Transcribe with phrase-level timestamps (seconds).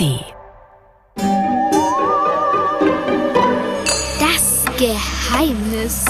[0.00, 0.24] ARD.
[4.18, 6.04] Das Geheimnis.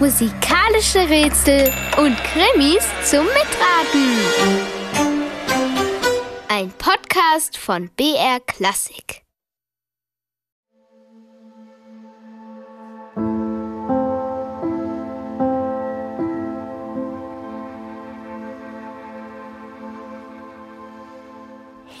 [0.00, 4.18] Musikalische Rätsel und Krimis zum Mitraten.
[6.48, 9.21] Ein Podcast von BR Klassik.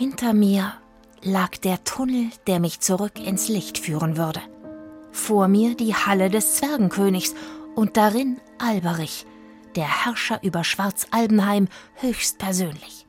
[0.02, 0.72] Hinter mir
[1.22, 4.40] lag der Tunnel, der mich zurück ins Licht führen würde.
[5.12, 7.36] Vor mir die Halle des Zwergenkönigs
[7.76, 9.26] und darin Alberich,
[9.76, 13.06] der Herrscher über Schwarzalbenheim höchstpersönlich.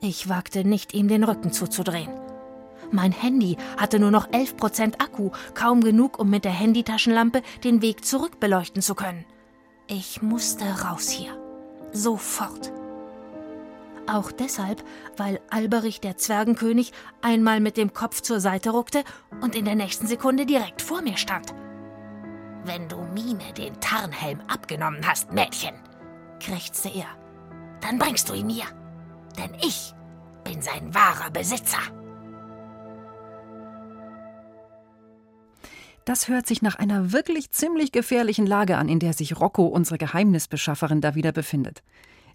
[0.00, 2.18] Ich wagte nicht, ihm den Rücken zuzudrehen.
[2.90, 8.06] Mein Handy hatte nur noch 11% Akku, kaum genug, um mit der Handytaschenlampe den Weg
[8.06, 9.26] zurück beleuchten zu können.
[9.86, 11.38] Ich musste raus hier.
[11.92, 12.72] Sofort.
[14.08, 14.84] Auch deshalb,
[15.16, 19.02] weil Alberich der Zwergenkönig einmal mit dem Kopf zur Seite ruckte
[19.40, 21.54] und in der nächsten Sekunde direkt vor mir stand.
[22.64, 25.74] Wenn du Mime den Tarnhelm abgenommen hast, Mädchen,
[26.40, 27.06] krächzte er,
[27.80, 28.64] dann bringst du ihn mir.
[29.38, 29.92] Denn ich
[30.44, 31.78] bin sein wahrer Besitzer.
[36.04, 39.98] Das hört sich nach einer wirklich ziemlich gefährlichen Lage an, in der sich Rocco, unsere
[39.98, 41.82] Geheimnisbeschafferin, da wieder befindet.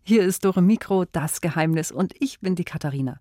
[0.04, 3.20] Hier ist Dore Mikro, das Geheimnis, und ich bin die Katharina.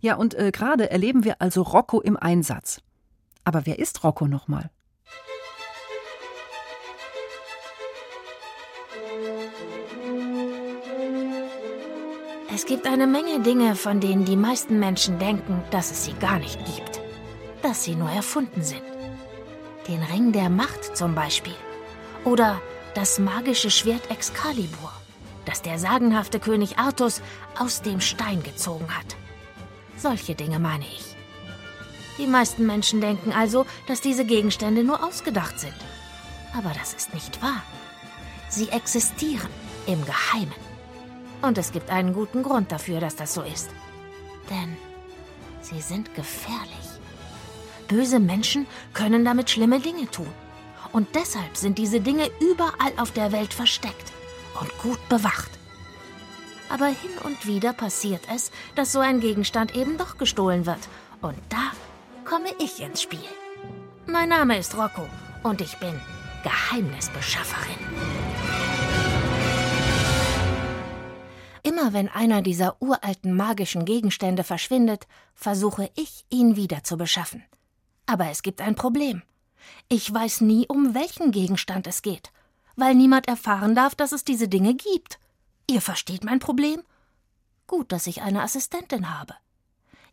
[0.00, 2.80] Ja, und äh, gerade erleben wir also Rocco im Einsatz.
[3.44, 4.70] Aber wer ist Rocco nochmal?
[12.54, 16.38] Es gibt eine Menge Dinge, von denen die meisten Menschen denken, dass es sie gar
[16.38, 17.02] nicht gibt.
[17.62, 18.82] Dass sie nur erfunden sind.
[19.88, 21.56] Den Ring der Macht zum Beispiel.
[22.24, 22.62] Oder
[22.94, 25.03] das magische Schwert Excalibur
[25.44, 27.20] das der sagenhafte König Artus
[27.58, 29.16] aus dem Stein gezogen hat.
[29.96, 31.16] Solche Dinge meine ich.
[32.18, 35.74] Die meisten Menschen denken also, dass diese Gegenstände nur ausgedacht sind.
[36.56, 37.62] Aber das ist nicht wahr.
[38.48, 39.48] Sie existieren
[39.86, 40.54] im Geheimen.
[41.42, 43.68] Und es gibt einen guten Grund dafür, dass das so ist.
[44.48, 44.76] Denn
[45.60, 46.68] sie sind gefährlich.
[47.88, 50.30] Böse Menschen können damit schlimme Dinge tun.
[50.92, 54.12] Und deshalb sind diese Dinge überall auf der Welt versteckt
[54.60, 55.50] und gut bewacht.
[56.68, 60.88] Aber hin und wieder passiert es, dass so ein Gegenstand eben doch gestohlen wird.
[61.20, 61.72] Und da
[62.24, 63.18] komme ich ins Spiel.
[64.06, 65.06] Mein Name ist Rocco
[65.42, 66.00] und ich bin
[66.42, 67.78] Geheimnisbeschafferin.
[71.62, 77.42] Immer wenn einer dieser uralten magischen Gegenstände verschwindet, versuche ich, ihn wieder zu beschaffen.
[78.06, 79.22] Aber es gibt ein Problem.
[79.88, 82.30] Ich weiß nie, um welchen Gegenstand es geht
[82.76, 85.18] weil niemand erfahren darf, dass es diese Dinge gibt.
[85.68, 86.82] Ihr versteht mein Problem?
[87.66, 89.34] Gut, dass ich eine Assistentin habe.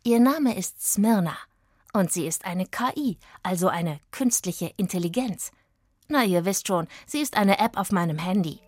[0.04, 1.38] Ihr Name ist Smyrna
[1.94, 5.52] und sie ist eine KI, also eine künstliche Intelligenz.
[6.08, 8.60] Na, ihr wisst schon, sie ist eine App auf meinem Handy.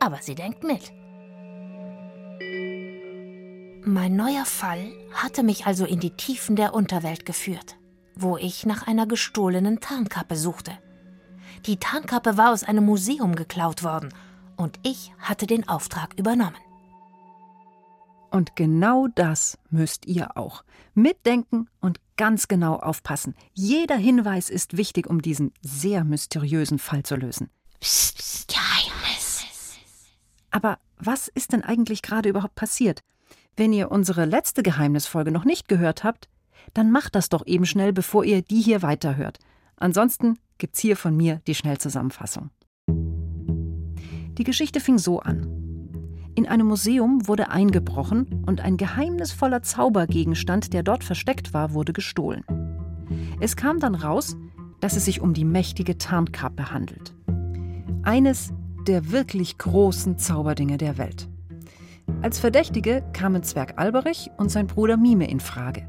[0.00, 0.92] Aber sie denkt mit.
[3.84, 7.76] Mein neuer Fall hatte mich also in die Tiefen der Unterwelt geführt,
[8.14, 10.78] wo ich nach einer gestohlenen Tarnkappe suchte.
[11.66, 14.12] Die Tarnkappe war aus einem Museum geklaut worden
[14.56, 16.56] und ich hatte den Auftrag übernommen.
[18.30, 20.62] Und genau das müsst ihr auch.
[20.94, 23.34] Mitdenken und ganz genau aufpassen.
[23.54, 27.48] Jeder Hinweis ist wichtig, um diesen sehr mysteriösen Fall zu lösen.
[27.80, 29.46] Psst, psst, Geheimnis.
[30.50, 33.02] Aber was ist denn eigentlich gerade überhaupt passiert?
[33.56, 36.28] Wenn ihr unsere letzte Geheimnisfolge noch nicht gehört habt,
[36.74, 39.38] dann macht das doch eben schnell, bevor ihr die hier weiterhört.
[39.76, 42.50] Ansonsten gibt's hier von mir die Schnellzusammenfassung.
[42.88, 45.46] Die Geschichte fing so an.
[46.34, 52.44] In einem Museum wurde eingebrochen und ein geheimnisvoller Zaubergegenstand, der dort versteckt war, wurde gestohlen.
[53.40, 54.36] Es kam dann raus,
[54.80, 57.14] dass es sich um die mächtige Tarnkappe handelt.
[58.02, 58.52] Eines
[58.86, 61.28] der wirklich großen Zauberdinge der Welt.
[62.22, 65.88] Als Verdächtige kamen Zwerg Alberich und sein Bruder Mime in Frage.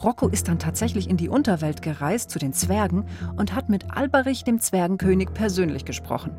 [0.00, 3.04] Rocco ist dann tatsächlich in die Unterwelt gereist zu den Zwergen
[3.36, 6.32] und hat mit Alberich, dem Zwergenkönig, persönlich gesprochen.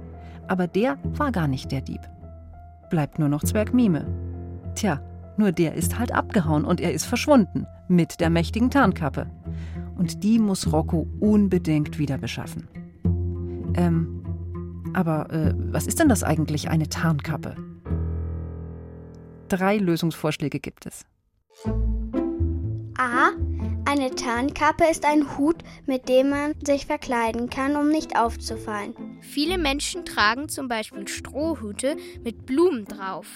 [0.48, 2.02] Aber der war gar nicht der Dieb.
[2.90, 4.06] Bleibt nur noch Zwerg Mime.
[4.76, 5.02] Tja,
[5.38, 9.28] nur der ist halt abgehauen und er ist verschwunden mit der mächtigen Tarnkappe.
[9.96, 12.68] Und die muss Rocco unbedingt wieder beschaffen.
[13.76, 14.24] Ähm,
[14.94, 17.56] aber äh, was ist denn das eigentlich, eine Tarnkappe?
[19.50, 21.06] Drei Lösungsvorschläge gibt es.
[23.04, 23.32] A.
[23.84, 28.96] Eine Tarnkappe ist ein Hut, mit dem man sich verkleiden kann, um nicht aufzufallen.
[29.20, 33.28] Viele Menschen tragen zum Beispiel Strohhüte mit Blumen drauf.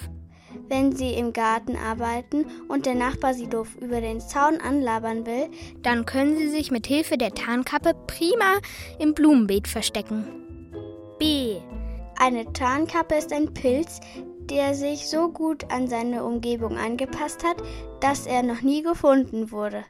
[0.69, 5.49] wenn sie im Garten arbeiten und der Nachbar sie doof über den Zaun anlabern will,
[5.81, 8.59] dann können sie sich mit Hilfe der Tarnkappe prima
[8.99, 10.25] im Blumenbeet verstecken.
[11.19, 11.57] B.
[12.19, 13.99] Eine Tarnkappe ist ein Pilz,
[14.49, 17.57] der sich so gut an seine Umgebung angepasst hat,
[17.99, 19.83] dass er noch nie gefunden wurde.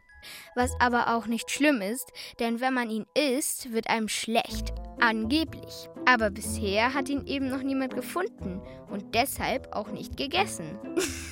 [0.55, 4.73] Was aber auch nicht schlimm ist, denn wenn man ihn isst, wird einem schlecht.
[4.99, 5.89] Angeblich.
[6.05, 10.79] Aber bisher hat ihn eben noch niemand gefunden und deshalb auch nicht gegessen.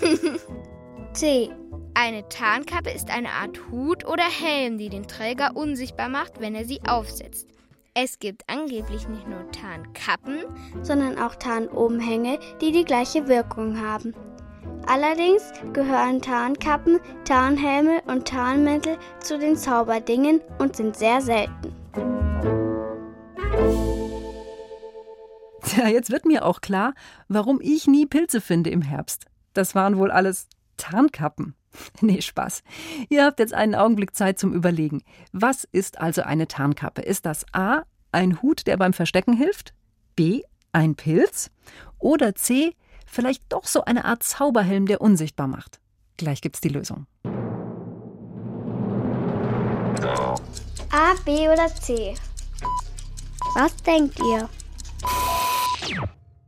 [1.14, 1.50] C.
[1.98, 6.66] Eine Tarnkappe ist eine Art Hut oder Helm, die den Träger unsichtbar macht, wenn er
[6.66, 7.55] sie aufsetzt.
[7.98, 10.44] Es gibt angeblich nicht nur Tarnkappen,
[10.82, 14.14] sondern auch Tarnumhänge, die die gleiche Wirkung haben.
[14.86, 21.74] Allerdings gehören Tarnkappen, Tarnhelme und Tarnmäntel zu den Zauberdingen und sind sehr selten.
[25.62, 26.96] Tja, jetzt wird mir auch klar,
[27.30, 29.24] warum ich nie Pilze finde im Herbst.
[29.54, 31.56] Das waren wohl alles Tarnkappen.
[32.02, 32.64] Nee, Spaß.
[33.10, 35.04] Ihr habt jetzt einen Augenblick Zeit zum Überlegen.
[35.32, 37.02] Was ist also eine Tarnkappe?
[37.02, 39.74] Ist das A, ein Hut, der beim Verstecken hilft?
[40.16, 41.52] B, ein Pilz?
[42.00, 42.76] Oder C,
[43.06, 45.80] vielleicht doch so eine Art Zauberhelm, der unsichtbar macht?
[46.18, 47.08] Gleich gibt's die Lösung.
[50.92, 52.16] A, B oder C?
[53.56, 54.50] Was denkt ihr?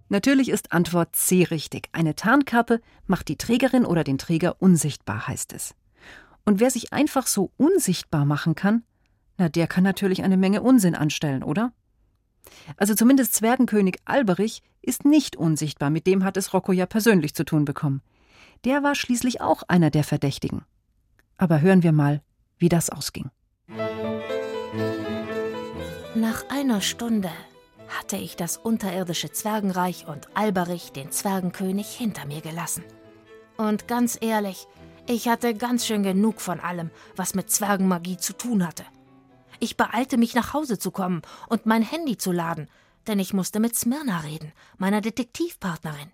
[0.10, 1.90] Natürlich ist Antwort C richtig.
[1.92, 5.76] Eine Tarnkappe macht die Trägerin oder den Träger unsichtbar, heißt es.
[6.46, 8.84] Und wer sich einfach so unsichtbar machen kann,
[9.38, 11.74] na, der kann natürlich eine Menge Unsinn anstellen, oder?
[12.78, 17.44] Also zumindest Zwergenkönig Alberich ist nicht unsichtbar, mit dem hat es Rocco ja persönlich zu
[17.44, 18.02] tun bekommen.
[18.64, 20.64] Der war schließlich auch einer der Verdächtigen.
[21.38, 22.22] Aber hören wir mal,
[22.58, 23.30] wie das ausging.
[26.16, 27.30] Nach einer Stunde
[27.88, 32.84] hatte ich das unterirdische Zwergenreich und Alberich, den Zwergenkönig, hinter mir gelassen.
[33.58, 34.68] Und ganz ehrlich,
[35.08, 38.86] ich hatte ganz schön genug von allem, was mit Zwergenmagie zu tun hatte.
[39.60, 42.70] Ich beeilte mich, nach Hause zu kommen und mein Handy zu laden,
[43.08, 46.12] denn ich musste mit Smyrna reden, meiner Detektivpartnerin.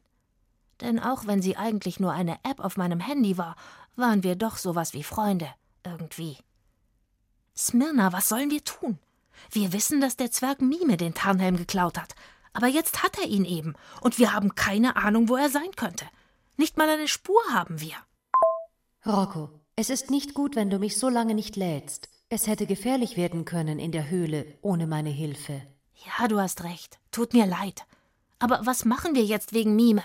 [0.82, 3.56] Denn auch wenn sie eigentlich nur eine App auf meinem Handy war,
[3.96, 5.50] waren wir doch sowas wie Freunde,
[5.84, 6.38] irgendwie.
[7.56, 9.00] Smyrna, was sollen wir tun?
[9.52, 12.16] Wir wissen, dass der Zwerg Mime den Tarnhelm geklaut hat.
[12.54, 16.06] Aber jetzt hat er ihn eben, und wir haben keine Ahnung, wo er sein könnte.
[16.58, 17.96] Nicht mal eine Spur haben wir.
[19.06, 22.10] Rocco, es ist nicht gut, wenn du mich so lange nicht lädst.
[22.30, 25.62] Es hätte gefährlich werden können in der Höhle ohne meine Hilfe.
[25.96, 27.00] Ja, du hast recht.
[27.12, 27.86] Tut mir leid.
[28.40, 30.04] Aber was machen wir jetzt wegen Mime?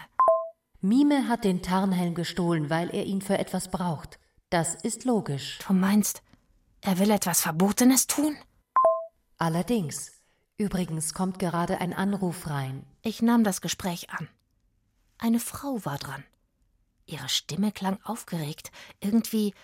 [0.81, 4.19] Mime hat den Tarnhelm gestohlen, weil er ihn für etwas braucht.
[4.51, 5.59] Das ist logisch.
[5.67, 6.23] Du meinst,
[6.81, 8.37] er will etwas Verbotenes tun?
[9.39, 10.13] Allerdings.
[10.57, 12.85] Übrigens kommt gerade ein Anruf rein.
[13.03, 14.29] Ich nahm das Gespräch an.
[15.17, 16.25] Eine Frau war dran.
[17.07, 18.73] Ihre Stimme klang aufgeregt.
[19.01, 19.55] Irgendwie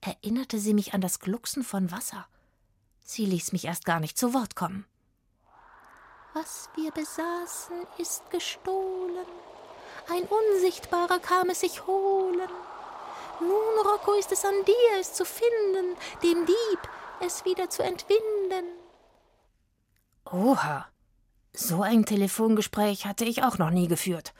[0.00, 2.26] erinnerte sie mich an das Glucksen von Wasser.
[3.04, 4.84] Sie ließ mich erst gar nicht zu Wort kommen.
[6.34, 9.26] Was wir besaßen, ist gestohlen.
[10.10, 12.48] Ein Unsichtbarer kam es sich holen.
[13.40, 16.88] Nun, Rocco, ist es an dir, es zu finden, dem Dieb
[17.20, 18.79] es wieder zu entwinden.
[20.32, 20.86] Oha,
[21.52, 24.32] so ein Telefongespräch hatte ich auch noch nie geführt.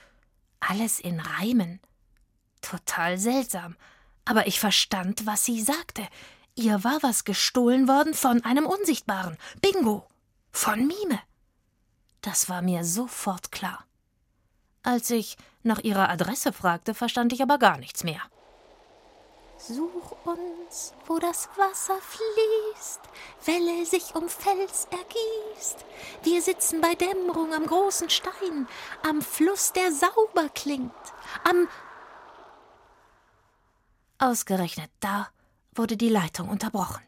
[0.60, 1.80] Alles in Reimen.
[2.60, 3.76] Total seltsam.
[4.24, 6.06] Aber ich verstand, was sie sagte.
[6.54, 9.36] Ihr war was gestohlen worden von einem Unsichtbaren.
[9.60, 10.06] Bingo.
[10.52, 11.18] Von Mime.
[12.20, 13.84] Das war mir sofort klar.
[14.82, 18.20] Als ich nach ihrer Adresse fragte, verstand ich aber gar nichts mehr.
[19.62, 23.00] Such uns, wo das Wasser fließt,
[23.44, 25.84] Welle sich um Fels ergießt.
[26.22, 28.66] Wir sitzen bei Dämmerung am großen Stein,
[29.06, 30.90] am Fluss, der sauber klingt,
[31.44, 31.68] am.
[34.18, 35.28] Ausgerechnet da
[35.74, 37.02] wurde die Leitung unterbrochen.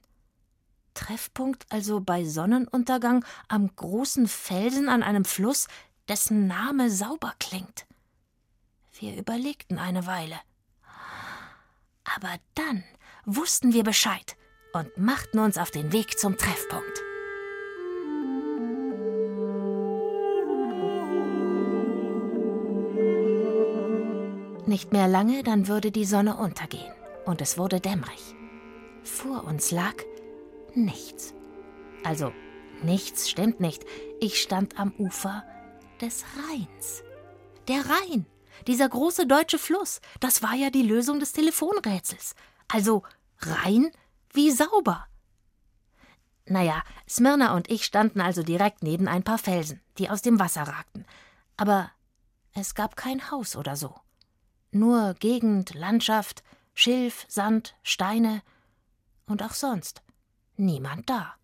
[0.92, 5.68] Treffpunkt also bei Sonnenuntergang am großen Felsen an einem Fluss,
[6.06, 7.86] dessen Name sauber klingt.
[8.92, 10.38] Wir überlegten eine Weile.
[12.16, 12.84] Aber dann
[13.24, 14.36] wussten wir Bescheid
[14.72, 17.02] und machten uns auf den Weg zum Treffpunkt.
[24.66, 26.92] Nicht mehr lange, dann würde die Sonne untergehen
[27.26, 28.34] und es wurde dämmerig.
[29.02, 29.94] Vor uns lag
[30.74, 31.34] nichts.
[32.04, 32.32] Also,
[32.82, 33.84] nichts stimmt nicht.
[34.20, 35.44] Ich stand am Ufer
[36.00, 37.02] des Rheins.
[37.68, 38.26] Der Rhein,
[38.68, 42.34] dieser große deutsche Fluss, das war ja die Lösung des Telefonrätsels.
[42.68, 43.02] Also
[43.38, 43.90] rein
[44.32, 45.06] wie sauber.
[46.46, 50.62] Naja, Smyrna und ich standen also direkt neben ein paar Felsen, die aus dem Wasser
[50.62, 51.06] ragten.
[51.56, 51.90] Aber
[52.54, 53.94] es gab kein Haus oder so.
[54.72, 56.42] Nur Gegend, Landschaft,
[56.74, 58.42] Schilf, Sand, Steine
[59.26, 60.02] und auch sonst
[60.56, 61.34] niemand da.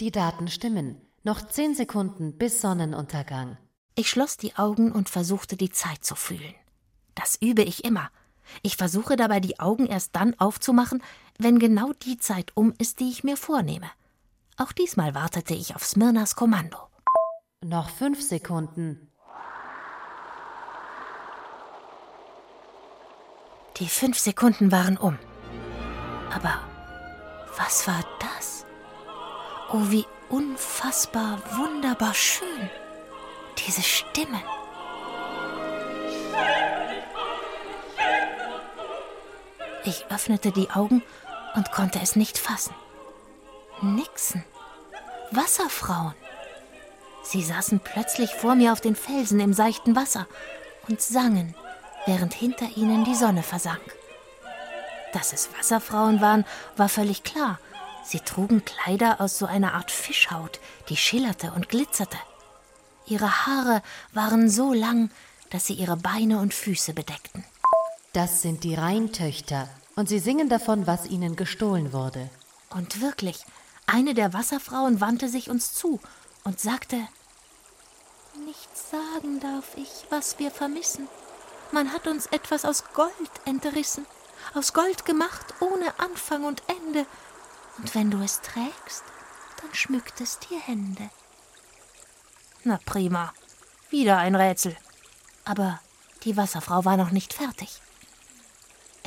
[0.00, 1.00] Die Daten stimmen.
[1.22, 3.58] Noch zehn Sekunden bis Sonnenuntergang.
[3.98, 6.54] Ich schloss die Augen und versuchte die Zeit zu fühlen.
[7.14, 8.10] Das übe ich immer.
[8.60, 11.02] Ich versuche dabei die Augen erst dann aufzumachen,
[11.38, 13.90] wenn genau die Zeit um ist, die ich mir vornehme.
[14.58, 16.76] Auch diesmal wartete ich auf Smyrnas Kommando.
[17.64, 19.10] Noch fünf Sekunden.
[23.78, 25.18] Die fünf Sekunden waren um.
[26.34, 26.60] Aber
[27.56, 28.66] was war das?
[29.72, 32.70] Oh, wie unfassbar wunderbar schön.
[33.58, 34.42] Diese Stimmen.
[39.84, 41.02] Ich öffnete die Augen
[41.54, 42.74] und konnte es nicht fassen.
[43.80, 44.44] Nixen.
[45.30, 46.14] Wasserfrauen.
[47.22, 50.26] Sie saßen plötzlich vor mir auf den Felsen im seichten Wasser
[50.88, 51.54] und sangen
[52.06, 53.82] während hinter ihnen die Sonne versank.
[55.12, 56.44] Dass es Wasserfrauen waren,
[56.76, 57.58] war völlig klar.
[58.04, 62.16] Sie trugen Kleider aus so einer Art Fischhaut, die schillerte und glitzerte.
[63.06, 63.82] Ihre Haare
[64.12, 65.10] waren so lang,
[65.50, 67.44] dass sie ihre Beine und Füße bedeckten.
[68.12, 72.28] Das sind die Rheintöchter, und sie singen davon, was ihnen gestohlen wurde.
[72.70, 73.44] Und wirklich,
[73.86, 76.00] eine der Wasserfrauen wandte sich uns zu
[76.44, 76.96] und sagte
[78.44, 81.08] Nicht sagen darf ich, was wir vermissen.
[81.72, 83.12] Man hat uns etwas aus Gold
[83.44, 84.04] entrissen,
[84.54, 87.06] aus Gold gemacht, ohne Anfang und Ende.
[87.78, 89.04] Und wenn du es trägst,
[89.62, 91.08] dann schmückt es dir Hände.
[92.68, 93.32] Na prima,
[93.90, 94.76] wieder ein Rätsel.
[95.44, 95.78] Aber
[96.24, 97.80] die Wasserfrau war noch nicht fertig.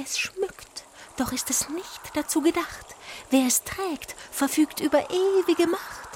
[0.01, 0.85] Es schmückt,
[1.17, 2.95] doch ist es nicht dazu gedacht.
[3.31, 6.07] Wer es trägt, verfügt über ewige Macht.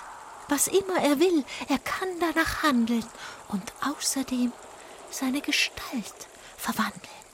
[0.48, 3.06] Was immer er will, er kann danach handeln
[3.50, 4.54] und außerdem
[5.12, 7.26] seine Gestalt verwandeln.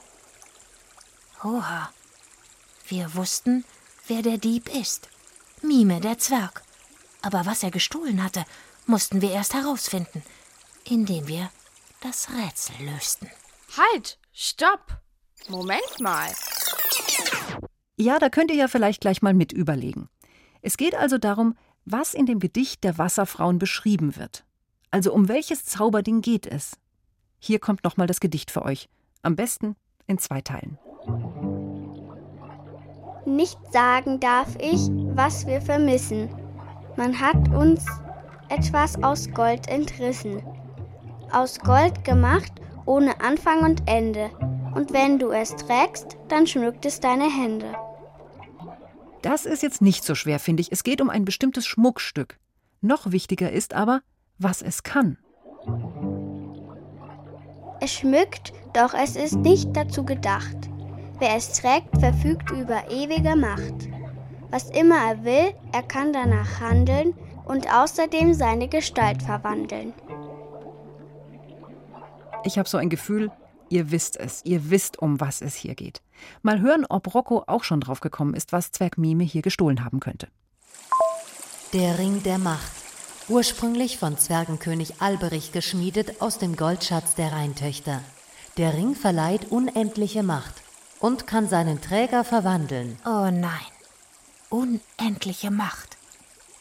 [1.44, 1.94] Oha,
[2.88, 3.64] wir wussten,
[4.08, 5.08] wer der Dieb ist.
[5.62, 6.64] Mime, der Zwerg.
[7.22, 8.44] Aber was er gestohlen hatte,
[8.90, 10.24] mussten wir erst herausfinden,
[10.84, 11.50] indem wir
[12.02, 13.30] das Rätsel lösten.
[13.78, 14.20] Halt!
[14.34, 15.02] Stopp!
[15.48, 16.30] Moment mal.
[17.98, 20.10] Ja, da könnt ihr ja vielleicht gleich mal mit überlegen.
[20.62, 21.56] Es geht also darum,
[21.86, 24.44] was in dem Gedicht der Wasserfrauen beschrieben wird.
[24.92, 26.78] Also um welches Zauberding geht es?
[27.40, 28.90] Hier kommt nochmal das Gedicht für euch.
[29.22, 29.76] Am besten
[30.08, 30.78] in zwei Teilen.
[33.26, 36.30] Nicht sagen darf ich, was wir vermissen.
[36.96, 37.86] Man hat uns
[38.50, 40.44] etwas aus Gold entrissen.
[41.32, 42.52] Aus Gold gemacht,
[42.86, 44.30] ohne Anfang und Ende.
[44.76, 47.74] Und wenn du es trägst, dann schmückt es deine Hände.
[49.22, 50.72] Das ist jetzt nicht so schwer, finde ich.
[50.72, 52.38] Es geht um ein bestimmtes Schmuckstück.
[52.82, 54.02] Noch wichtiger ist aber,
[54.38, 55.18] was es kann.
[57.82, 60.58] Es schmückt, doch es ist nicht dazu gedacht.
[61.20, 63.90] Wer es trägt, verfügt über ewige Macht.
[64.50, 67.14] Was immer er will, er kann danach handeln
[67.50, 69.94] und außerdem seine Gestalt verwandeln.
[72.46, 73.32] Ich habe so ein Gefühl,
[73.70, 76.02] ihr wisst es, ihr wisst, um was es hier geht.
[76.44, 80.00] Mal hören, ob Rocco auch schon drauf gekommen ist, was Zwerg Mime hier gestohlen haben
[80.00, 80.28] könnte.
[81.74, 82.72] Der Ring der Macht.
[83.28, 88.02] Ursprünglich von Zwergenkönig Alberich geschmiedet aus dem Goldschatz der Rheintöchter.
[88.58, 90.54] Der Ring verleiht unendliche Macht
[91.00, 92.98] und kann seinen Träger verwandeln.
[93.06, 93.52] Oh nein.
[94.50, 95.89] Unendliche Macht.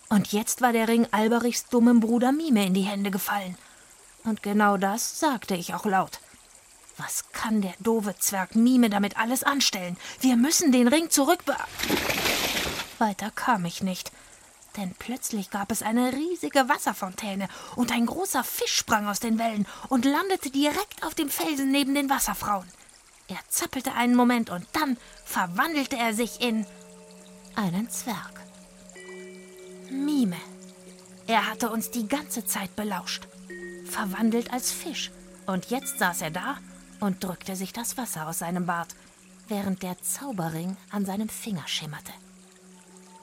[0.09, 3.57] Und jetzt war der Ring Alberichs dummem Bruder Mime in die Hände gefallen.
[4.25, 6.21] Und genau das sagte ich auch laut.
[6.97, 9.97] Was kann der doofe Zwerg Mime damit alles anstellen?
[10.21, 11.57] Wir müssen den Ring zurückbe.
[12.99, 14.11] Weiter kam ich nicht
[14.79, 19.67] denn plötzlich gab es eine riesige Wasserfontäne und ein großer Fisch sprang aus den Wellen
[19.89, 22.67] und landete direkt auf dem Felsen neben den Wasserfrauen.
[23.27, 26.65] Er zappelte einen Moment und dann verwandelte er sich in
[27.57, 28.48] einen Zwerg.
[29.91, 30.37] Mime.
[31.27, 33.27] Er hatte uns die ganze Zeit belauscht,
[33.85, 35.11] verwandelt als Fisch,
[35.47, 36.59] und jetzt saß er da
[37.01, 38.95] und drückte sich das Wasser aus seinem Bart,
[39.49, 42.13] während der Zauberring an seinem Finger schimmerte.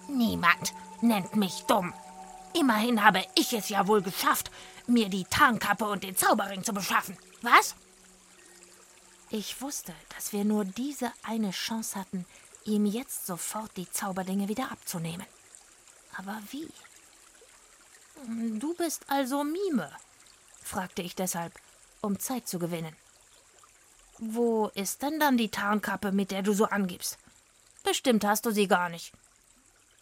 [0.07, 1.93] Niemand nennt mich dumm.
[2.53, 4.49] Immerhin habe ich es ja wohl geschafft,
[4.87, 7.17] mir die Tarnkappe und den Zauberring zu beschaffen.
[7.41, 7.75] Was?
[9.29, 12.25] Ich wusste, dass wir nur diese eine Chance hatten,
[12.63, 15.25] ihm jetzt sofort die Zauberdinge wieder abzunehmen.
[16.17, 16.69] Aber wie?
[18.59, 19.91] Du bist also Mime?
[20.61, 21.53] fragte ich deshalb,
[22.01, 22.95] um Zeit zu gewinnen.
[24.17, 27.17] Wo ist denn dann die Tarnkappe, mit der du so angibst?
[27.83, 29.13] Bestimmt hast du sie gar nicht.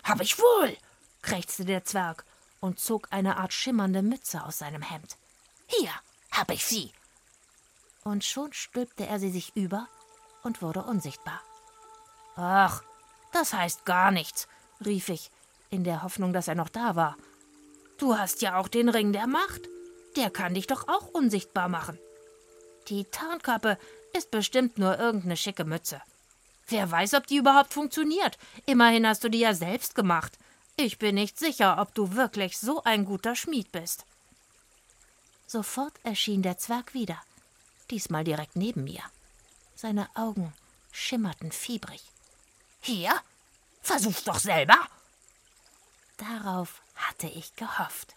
[0.04, 0.78] Hab ich wohl,
[1.22, 2.24] krächzte der Zwerg
[2.60, 5.18] und zog eine Art schimmernde Mütze aus seinem Hemd.
[5.68, 5.92] Hier
[6.32, 6.94] hab ich sie.
[8.04, 9.88] Und schon stülpte er sie sich über
[10.44, 11.42] und wurde unsichtbar.
[12.36, 12.84] Ach,
[13.32, 14.48] das heißt gar nichts,
[14.84, 15.32] rief ich,
[15.74, 17.18] in der Hoffnung, dass er noch da war.
[17.98, 19.62] Du hast ja auch den Ring der Macht.
[20.16, 21.98] Der kann dich doch auch unsichtbar machen.
[22.88, 23.80] Die Tarnkappe
[24.14, 26.02] ist bestimmt nur irgendeine schicke Mütze.
[26.68, 28.38] Wer weiß, ob die überhaupt funktioniert.
[28.68, 30.38] Immerhin hast du die ja selbst gemacht.
[30.76, 34.06] Ich bin nicht sicher, ob du wirklich so ein guter Schmied bist.
[35.48, 37.22] Sofort erschien der Zwerg wieder,
[37.92, 39.04] diesmal direkt neben mir.
[39.76, 40.54] Seine Augen
[40.92, 42.02] schimmerten fiebrig.
[42.82, 43.14] Hier?
[43.82, 44.78] Versuch's doch selber!
[46.18, 48.16] Darauf hatte ich gehofft.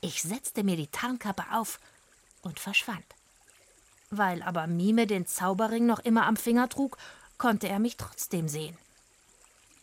[0.00, 1.78] Ich setzte mir die Tarnkappe auf
[2.42, 3.04] und verschwand.
[4.10, 6.96] Weil aber Mime den Zauberring noch immer am Finger trug,
[7.38, 8.76] konnte er mich trotzdem sehen.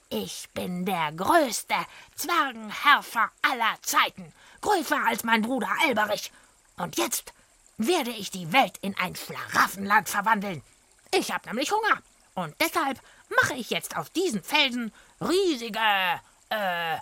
[0.10, 1.76] Ich bin der größte
[2.16, 6.32] Zwergenherrscher aller Zeiten, größer als mein Bruder Alberich.
[6.78, 7.34] Und jetzt
[7.78, 10.64] werde ich die Welt in ein Schlaraffenland verwandeln.
[11.14, 12.02] Ich habe nämlich Hunger.
[12.36, 13.02] Und deshalb
[13.42, 15.80] mache ich jetzt aus diesen Felsen riesige,
[16.50, 16.98] äh,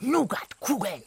[0.00, 1.02] Nougatkugeln.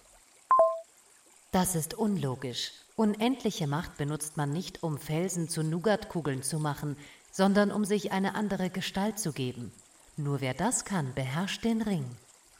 [1.51, 2.71] Das ist unlogisch.
[2.98, 6.98] Unendliche Macht benutzt man nicht, um Felsen zu Nougatkugeln zu machen,
[7.31, 9.71] sondern um sich eine andere Gestalt zu geben.
[10.17, 12.05] Nur wer das kann, beherrscht den Ring.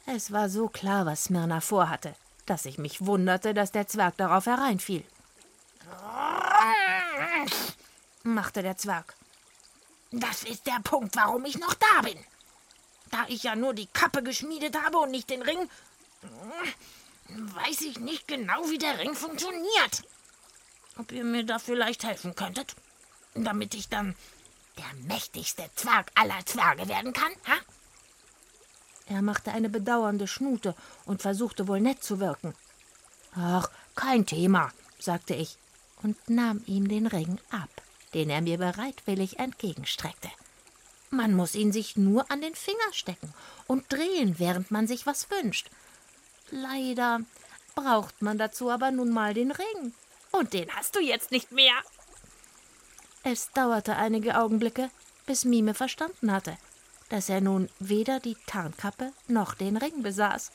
[0.06, 4.46] Es war so klar, was Smyrna vorhatte, dass ich mich wunderte, dass der Zwerg darauf
[4.46, 5.04] hereinfiel.
[8.24, 9.16] machte der Zwerg.
[10.12, 12.18] Das ist der Punkt, warum ich noch da bin.
[13.10, 15.70] Da ich ja nur die Kappe geschmiedet habe und nicht den Ring,
[17.30, 20.04] weiß ich nicht genau, wie der Ring funktioniert.
[20.98, 22.76] Ob ihr mir da vielleicht helfen könntet,
[23.34, 24.16] damit ich dann
[24.78, 27.58] der mächtigste Zwerg aller Zwerge werden kann, ha?
[29.08, 30.76] Er machte eine bedauernde Schnute
[31.06, 32.54] und versuchte wohl nett zu wirken.
[33.36, 35.58] Ach, kein Thema, sagte ich
[36.02, 37.70] und nahm ihm den Ring ab,
[38.14, 40.30] den er mir bereitwillig entgegenstreckte.
[41.10, 43.34] Man muss ihn sich nur an den Finger stecken
[43.68, 45.70] und drehen, während man sich was wünscht.
[46.52, 47.22] Leider
[47.76, 49.94] braucht man dazu aber nun mal den Ring.
[50.32, 51.74] Und den hast du jetzt nicht mehr.
[53.24, 54.90] Es dauerte einige Augenblicke,
[55.26, 56.58] bis Mime verstanden hatte,
[57.10, 60.52] dass er nun weder die Tarnkappe noch den Ring besaß.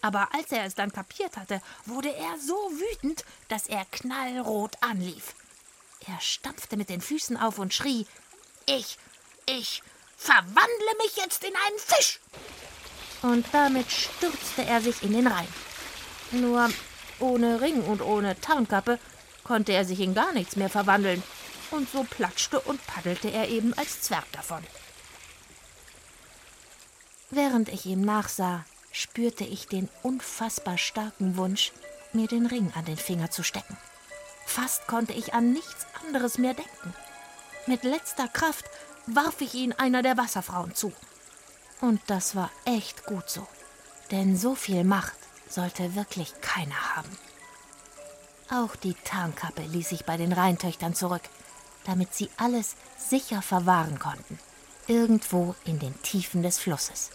[0.00, 5.34] Aber als er es dann kapiert hatte, wurde er so wütend, dass er knallrot anlief.
[6.06, 8.06] Er stampfte mit den Füßen auf und schrie
[8.66, 8.96] Ich,
[9.46, 9.82] ich
[10.16, 12.20] verwandle mich jetzt in einen Fisch.
[13.22, 15.48] Und damit stürzte er sich in den Rhein.
[16.30, 16.70] Nur
[17.18, 18.98] ohne Ring und ohne Tarnkappe
[19.44, 21.22] konnte er sich in gar nichts mehr verwandeln
[21.70, 24.62] und so platschte und paddelte er eben als Zwerg davon.
[27.30, 31.72] Während ich ihm nachsah, spürte ich den unfassbar starken Wunsch,
[32.12, 33.76] mir den Ring an den Finger zu stecken.
[34.46, 36.94] Fast konnte ich an nichts anderes mehr denken.
[37.66, 38.64] Mit letzter Kraft
[39.06, 40.92] warf ich ihn einer der Wasserfrauen zu.
[41.80, 43.46] Und das war echt gut so,
[44.10, 45.16] denn so viel Macht
[45.48, 47.16] sollte wirklich keiner haben.
[48.50, 51.22] Auch die Tarnkappe ließ ich bei den Rheintöchtern zurück,
[51.84, 54.38] damit sie alles sicher verwahren konnten,
[54.86, 57.10] irgendwo in den Tiefen des Flusses,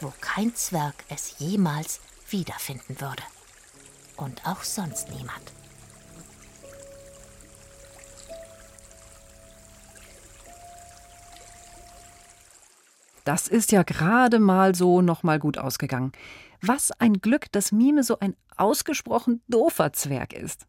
[0.00, 3.22] wo kein Zwerg es jemals wiederfinden würde.
[4.16, 5.52] Und auch sonst niemand.
[13.30, 16.10] Das ist ja gerade mal so noch mal gut ausgegangen.
[16.62, 20.66] Was ein Glück, dass Mime so ein ausgesprochen doofer Zwerg ist.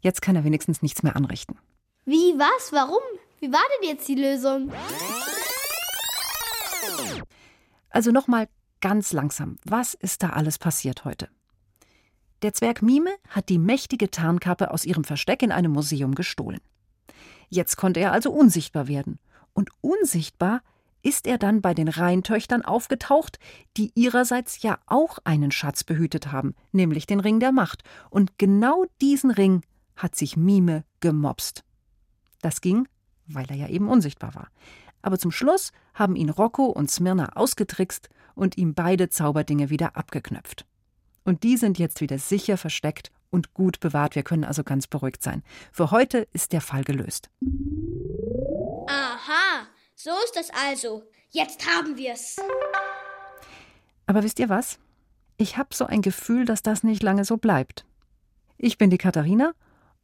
[0.00, 1.58] Jetzt kann er wenigstens nichts mehr anrichten.
[2.06, 3.02] Wie, was, warum?
[3.40, 4.72] Wie war denn jetzt die Lösung?
[7.90, 8.48] Also nochmal
[8.80, 9.58] ganz langsam.
[9.66, 11.28] Was ist da alles passiert heute?
[12.40, 16.62] Der Zwerg Mime hat die mächtige Tarnkappe aus ihrem Versteck in einem Museum gestohlen.
[17.50, 19.18] Jetzt konnte er also unsichtbar werden.
[19.52, 20.62] Und unsichtbar
[21.02, 23.38] ist er dann bei den Rheintöchtern aufgetaucht,
[23.76, 27.82] die ihrerseits ja auch einen Schatz behütet haben, nämlich den Ring der Macht.
[28.10, 29.62] Und genau diesen Ring
[29.96, 31.64] hat sich Mime gemopst.
[32.42, 32.88] Das ging,
[33.26, 34.48] weil er ja eben unsichtbar war.
[35.02, 40.66] Aber zum Schluss haben ihn Rocco und Smyrna ausgetrickst und ihm beide Zauberdinge wieder abgeknöpft.
[41.24, 44.14] Und die sind jetzt wieder sicher versteckt und gut bewahrt.
[44.14, 45.42] Wir können also ganz beruhigt sein.
[45.72, 47.30] Für heute ist der Fall gelöst.
[48.86, 49.66] Aha,
[49.98, 51.02] so ist das also.
[51.30, 52.36] Jetzt haben wir's.
[54.06, 54.78] Aber wisst ihr was?
[55.36, 57.84] Ich habe so ein Gefühl, dass das nicht lange so bleibt.
[58.58, 59.54] Ich bin die Katharina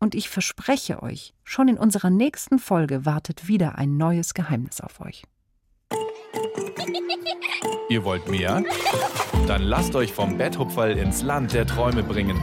[0.01, 5.01] und ich verspreche euch, schon in unserer nächsten Folge wartet wieder ein neues Geheimnis auf
[5.01, 5.23] euch.
[7.89, 8.65] Ihr wollt mehr?
[9.47, 12.37] Dann lasst euch vom Betthupferl ins Land der Träume bringen.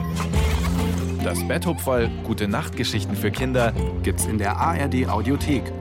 [1.21, 5.80] Das Betthupferl Gute Nachtgeschichten für Kinder gibt's in der ARD Audiothek